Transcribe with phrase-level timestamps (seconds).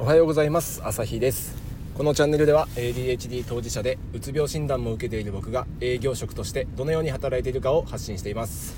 [0.00, 0.80] おはようございます。
[0.84, 1.56] 朝日です。
[1.96, 8.76] このチャンネルでは ADHD 当事者でうつ病診断も受けている僕が営業職としてどのように働いているかを発信しています、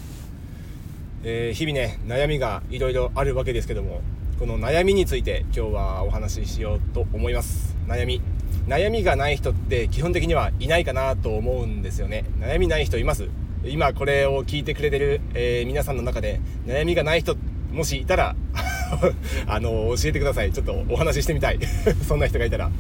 [1.23, 4.01] えー、日々ね悩みがいろいろあるわけですけども
[4.39, 7.77] この悩みについて今日はお話ししようと思います。
[7.87, 8.23] 悩み。
[8.67, 12.25] 悩みがない人って基本的にはいないかなと思うんですよね。
[12.41, 13.29] 悩みない人います？
[13.63, 17.37] 今これを聞いてくれてる、えー、皆さんの中で悩みがない人
[17.73, 18.35] もしいたら
[19.47, 20.53] あの教えてください。
[20.53, 21.59] ちょっとお話ししてみたい。
[22.07, 22.71] そんな人がいたら。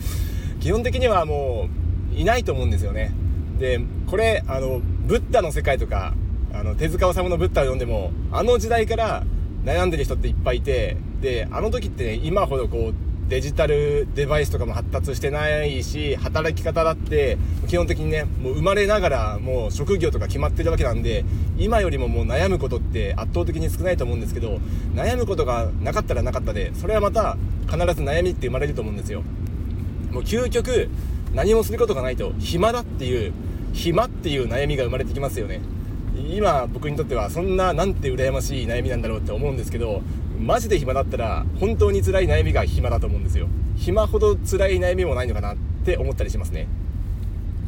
[0.60, 1.68] 基本的にはも
[2.12, 3.12] ういないと思うんですよね。
[3.58, 6.14] でこれあのブッダの世界とか
[6.52, 9.24] あの手塚治虫のブッダを読んでもあの時代から
[9.64, 21.24] 悩んでる人っていっぱいいてであの時ってね今ほどこうデジタルデバイスとかも発達してないし働き方だって基本的にねもう生まれながらもう職業とか決まってるわけなんで
[21.56, 24.58] 今よりももう悩むことって圧倒的に少ないと思うんですけど
[24.96, 27.36] 悩むことがなかったらなかったでそれはまた
[27.70, 29.22] 必ず悩みって生まれると思うんですよ。
[30.10, 30.88] もう究極
[31.32, 33.32] 何もすることがないと暇だっていう
[33.72, 35.60] 暇っていう悩みが生まれてきますよね。
[36.28, 40.02] 今僕にとってはそんななんて羨ましい悩みなんだろうって思うんですけど
[40.40, 43.46] マジで暇だったら本当に辛い悩みが暇だと思うんですよ。
[43.76, 46.66] 暇ほど辛い悩みもないのかなって思ったりしますね。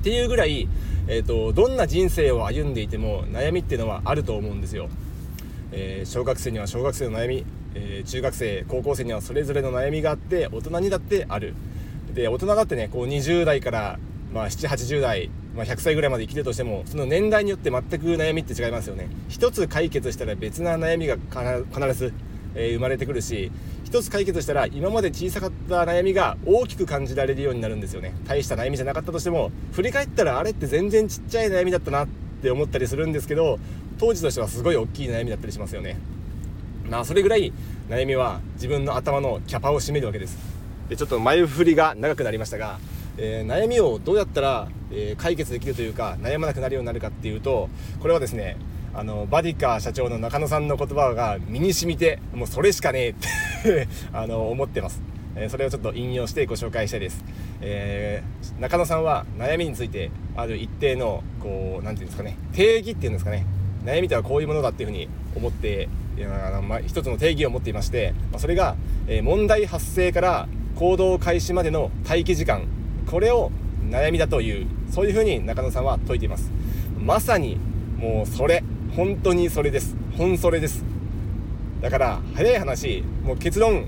[0.01, 0.69] っていうぐらい、
[1.07, 4.89] えーと、どんな人生を歩んでいても悩みっていうのはあると思うんですよ、
[5.71, 7.45] えー、小学生には小学生の悩み、
[7.77, 11.55] えー、中学生高校生にはそれぞれの悩みがあって大人にだってある。
[12.15, 13.99] で大人だってねこう20代から
[14.33, 19.09] まあ、780代、まあ、100歳ぐらいまで生きるとしてもその年代によって全く悩みって違いますよね。
[19.29, 22.15] 一つ解決したら別な悩みが必ず
[22.55, 23.51] えー、生まれてくるし
[23.85, 28.15] 一つ解決したら今まで小さかった悩みが大きく感じられるようになるんですよね。
[28.27, 32.09] 大した悩みじゃなかったとしても振り返ったらあれって全然ちっちゃい悩みだったなっ
[32.43, 33.59] て思ったりするんですけど
[33.99, 35.99] 当時としてはすごい大きい悩みだったりしますよね。
[36.89, 37.53] まあそれぐらい
[37.89, 40.39] 悩みは自分の頭のキャパを占めるわけです。
[40.89, 42.79] でちょっと前振りが長くなりましたが、
[43.17, 47.69] えー、悩みをどうやったら、えー、解決できるというか悩まなくなるようになるかっていうと
[48.01, 48.57] これはですね
[48.95, 53.15] あのバディカー社長の中野さんの言葉が身に染みてもうそれしかねえっ
[53.63, 55.01] て あの思ってます、
[55.35, 57.25] えー、それをちょっと引用してご紹介したいです、
[57.63, 63.47] えー、中野さんは悩みについてある一定のこう何て言うんですかね定義っていうんですかね
[63.85, 65.89] 悩みとはこういうものだっていうふうに思って
[66.19, 68.77] あの、まあ、一つの定義を持っていまして、まあ、それが、
[69.09, 72.65] えー、問題発生から行動開始までの待機時間
[73.07, 73.51] これを
[73.89, 76.51] 悩みだというそういうふうに中野さんは説いています。
[76.99, 77.57] まさに
[77.97, 78.63] もうそれ。
[78.97, 79.97] 本当にそれです。
[80.19, 80.85] 本それです。
[81.81, 83.87] だから早い話もう結論、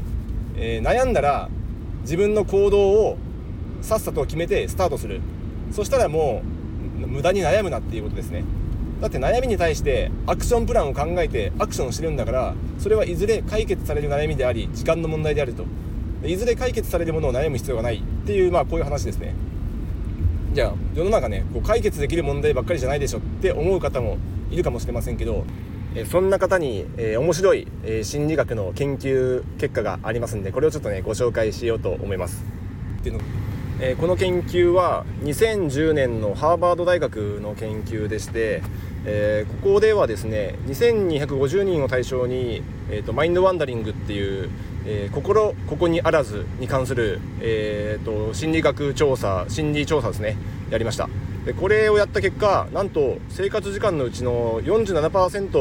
[0.57, 1.51] えー、悩んだら
[2.03, 3.19] 自分の行動を
[3.83, 5.21] さっさと決めてスタートする。
[5.73, 6.43] そしたらも
[7.03, 8.45] う無駄に悩むなっていうことですね。
[9.03, 15.65] だって悩みに対してアクションプランを考えてアクションしてるんだからそれはいずれ解決される悩みであり時間の問題であると。
[16.27, 17.97] いずれ解決されるものを悩む必要がない。
[17.99, 19.35] っていうまあこういう話ですね。
[20.55, 24.17] じゃあ世の中ねこう解決できる問題ばっかりじゃないでしょって思う方も
[24.51, 25.45] いるかもしれませんけど、
[25.95, 32.45] えそんな方に、え、面白い、え、心理学の研究結果がありますんでこれをちょっとねご紹介しようと思います。
[33.01, 33.21] っていうの
[33.81, 38.63] え、この研究は2010年のハーバード大学の研究でして、
[39.05, 44.49] え、ここではですね2250人を対象に、えーと、マインドワンダリングっていう、
[44.87, 50.37] えー、心ここにあらずに関する、えーと心理学調査心理調査ですね
[50.71, 51.09] やりました
[51.45, 55.59] でこれをやった結果なんと生活時間のうちの47%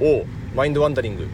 [0.00, 0.24] を
[0.54, 1.28] マインドワンダリング、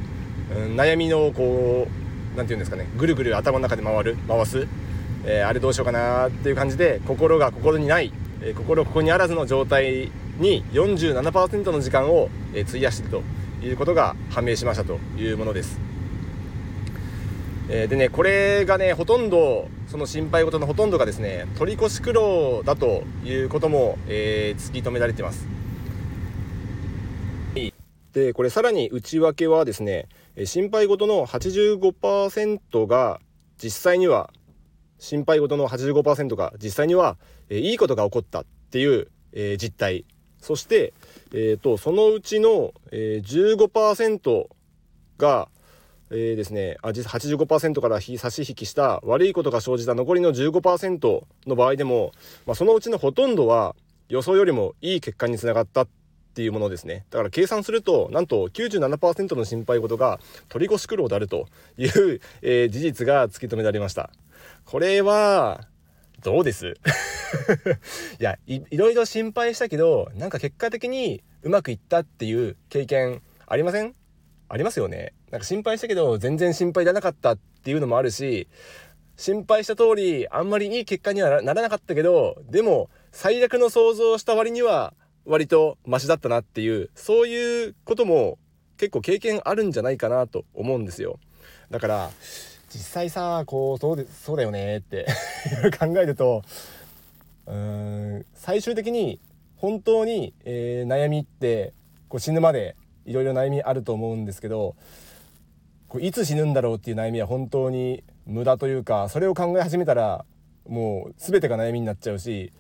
[0.57, 4.67] うん、悩みのこう何て言うんですかねぐるぐる頭の中で回る回す、
[5.25, 13.23] えー、あれどうしようかなっていう感じで心が心にない、えー、心ここにあらずの状態に47%の時間を、えー、費やしている
[13.61, 15.94] ということが判明しましたというものです。
[17.69, 25.47] えー、でねこれがねほとんどその心配事のほとんどがですね取り越し苦労だということも、えー、突き止められてます。
[28.12, 30.06] でこれさらに内訳はですね
[30.44, 33.20] 心配事の85%が
[33.58, 34.31] 実際には
[34.99, 37.17] 心配事の85%が実際には、
[37.49, 40.05] えー、いいことが起こったっていう、えー、実態。
[40.40, 40.93] そして、
[41.32, 44.46] えーと、そのうちの、えー、15%
[45.19, 45.49] が
[46.11, 52.12] えー、ですね、あ実85%から差し引きした悪いことが生じた残りの15%の場合でも、
[52.47, 53.75] まあ、そのうちのほとんどは
[54.09, 55.89] 予想よりもいい結果につながったっ
[56.35, 57.05] ていうものですね。
[57.11, 61.47] だから計算すると、なんと97%の心配事が取り越し苦労であると
[61.79, 64.11] いう、えー、事実が突き止められました。
[64.65, 65.67] これは、
[66.23, 66.75] どうです？
[68.19, 73.95] いやい、いろいろ心配したけど、なんか結果的にうまくいったっていう経験ありません？
[74.49, 75.12] ありますよね。
[75.34, 78.46] なんか心配したけど全然心配じゃなかったっていうのもあるし
[79.16, 84.94] 心配した通りあんまりいい結果にはならなかったけどでも最悪の想像をした割には
[85.25, 88.38] 割とマシだったなっていうそういうことも
[88.76, 91.19] 結構経験あるんじゃないかなと思うんですよ。
[91.69, 92.10] だから
[92.72, 95.04] 実際さこうそうでそうだよねって
[95.76, 96.42] 考えると
[97.46, 99.19] うん最終的に
[99.56, 101.72] 本当に、えー、悩みって
[102.08, 104.76] こう死ぬまでいろいろ悩みあると思うんですけど
[105.94, 110.25] こういつ死ぬんだろうっていう悩みは本当に無駄というかそれを考え始めたら
[110.69, 112.52] もう全てが悩みになっちゃうし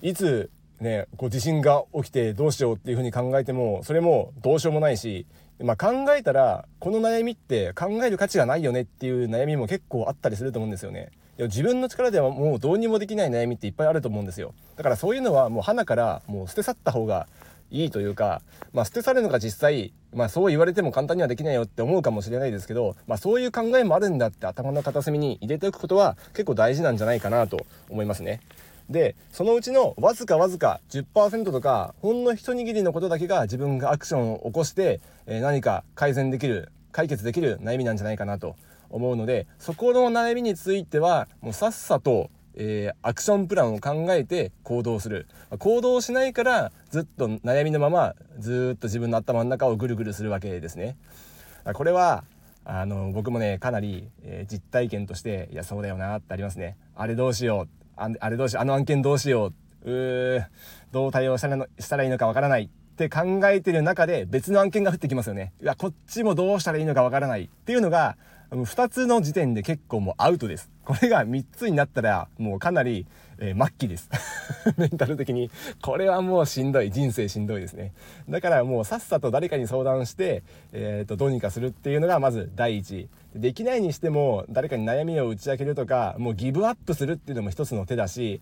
[0.00, 0.50] いつ
[0.80, 5.26] ねこう地震が起きてどうしようっていうふうに考えてもそれもどうしようもないし、
[5.62, 11.10] まあ、考えたらこの悩みって考える価値がないよねっていう悩みも結構あったりすると思うんですよね。
[11.36, 17.28] 自分の力ではもうどうにもできない悩みっていっぱいあると思うんですよだからそういうのはもう花からもう捨て去った方が
[17.70, 18.42] いいというか、
[18.72, 28.40] まあ、捨て去るのが実際、まあ、そう言われても簡単にはできないよって思うかもしれないですけど、まあ、そういう考えもあるんだって頭の片隅に入れておくことは結構大事なんじゃないかなと思いますね。
[28.88, 38.56] でそのうちのわずかわずか10%とかほんの一握りのことだけが自分がアクションを起こして、えー、何か改善できる解決できる悩みなんじゃないかなと
[38.88, 45.28] 思うのでそこの悩みについてはもうさっさとえー、アクションプランを考えて行動する。
[45.58, 50.96] 行動しないからずっと悩みのままずっと自分の頭の中をぐるぐるするわけですね。
[51.72, 52.24] これは
[52.64, 56.76] あの僕もねかなり、えー、実体験としていやそうだよなってありますね。
[56.96, 57.68] あれどうしよう。
[57.96, 59.52] あれどうしようあの案件どうしよ
[59.84, 59.90] う。
[59.90, 60.44] うー
[60.90, 62.64] どう対応したらしたらいいのかわからない。
[62.64, 62.68] っ
[62.98, 65.52] て考えてる中で別の案件が降ってきますよね。
[65.62, 67.44] いやこっちもどうしたらいいのかわからない。
[67.44, 68.16] っていうのが
[68.50, 70.70] 2つの時点で結構もうアウトです。
[70.84, 73.06] これが3つになったらもうかなり、
[73.38, 74.08] えー、末期です。
[74.78, 75.50] メンタル的に。
[75.82, 76.90] これはもうしんどい。
[76.90, 77.92] 人生しんどいですね。
[78.26, 80.42] だからもうさっさと誰かに相談して、
[80.72, 83.08] えー、とどうにかするっていうのがまず第一。
[83.34, 88.40] できないにしても誰かに悩みを打ち明けるとか、もうギブアップするっていうのも一つの手だし、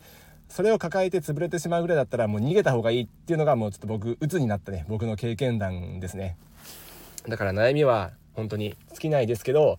[0.49, 6.37] それを抱えて潰れてしまうぐらいだったらもう逃げた方がいいっていうのがもうちょっと僕、鬱になったね、僕の経験談ですね。
[7.29, 9.78] だから悩みは本当に尽きないですけど、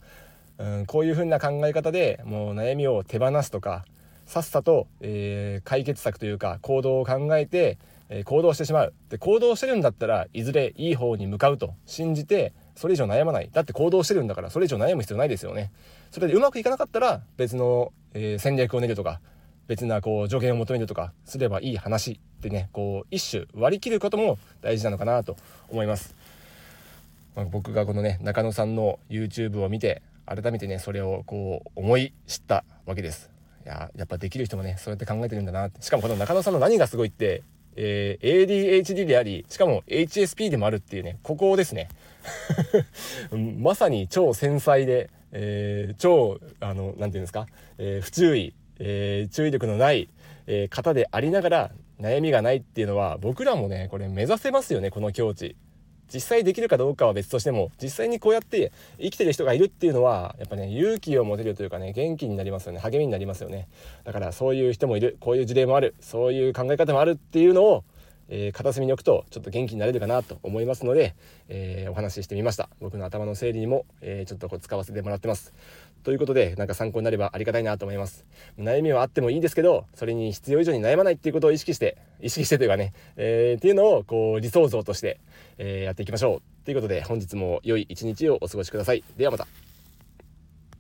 [0.58, 3.86] うん、こういう風な考え方でもう悩みを手放すとか
[4.26, 7.78] さっさと、えー、解決策というか行動を考えて、
[8.10, 8.94] えー、行動してしまう。
[9.10, 13.50] で行動してるんだったらいずれいい方に向かうと信じてそれ以上悩まない。
[13.54, 15.72] だって行動してるんだからそれ以上悩む必要ないですよね。
[16.12, 19.22] それでうまくいかなかったら別の、えー、戦略を練るとか
[19.68, 25.38] 別なこう助言を求めるとかすればいい話ってねこう一種割り切ることも大事なのかなと
[25.70, 26.16] 思います。
[27.38, 33.30] まあ、僕がこのね中野さんの YouTube を見て改めてねそれをこう思い知ったわけです。
[33.64, 35.84] いややっぱできる人もねそうやって考えてるんだなって。
[35.84, 37.44] しかもこの中野さんの何がすごいって、
[37.76, 41.90] えー、ADHD でありしかも HSP でもあるっていうねここをですね。
[43.60, 47.46] まさに超繊細で、えー、超あの何て言うんですか、
[47.78, 50.10] えー、不注意、え注意力のない、
[50.48, 55.56] え方でありながら悩みがないっていうのは僕らもねこれ目指せますよねこの境地。
[56.14, 62.80] 実際できるかどうかは別としても実際にこうやって生きてる人がいるっていうのはやっぱね勇気を持てるというかね元気になりますよね。
[62.80, 63.68] 励みになりますよね。
[64.04, 65.18] だからそういう人もいる。
[65.20, 65.96] こういう事例もある。
[66.00, 67.84] そういう考え方もあるっていうのを
[68.30, 71.16] えー、片隅に置くとちょっと元気になれるかなと思いますので、
[71.48, 72.70] えー、お話ししてみました。
[72.80, 75.54] 僕の頭の整理にも、えー、ちょっとこう使わせてもらってます。
[76.04, 78.26] ということでなんか参考になればありがたいなと思います。
[78.58, 85.20] 悩みはあってもいいんですけどそれに必要以上に悩まないっていうことを意識して意識してというかね、え、っていうのをこう理想像として、
[85.58, 86.66] えやっていきましょう。
[86.66, 89.04] ということで本日も良い一日をお過ごしください。
[89.18, 89.67] ではまた。